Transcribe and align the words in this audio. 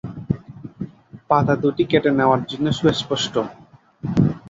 পাতা 1.29 1.53
দুটি 1.61 1.83
কেটে 1.91 2.11
নেওয়ার 2.17 2.39
চিহ্ন 2.49 2.65
সুস্পষ্ট। 2.79 3.33